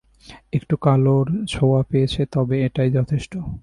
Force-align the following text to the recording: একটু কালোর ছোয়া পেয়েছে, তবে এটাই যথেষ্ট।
একটু 0.53 0.75
কালোর 0.77 1.25
ছোয়া 1.47 1.81
পেয়েছে, 1.83 2.21
তবে 2.31 2.55
এটাই 2.65 2.89
যথেষ্ট। 2.91 3.33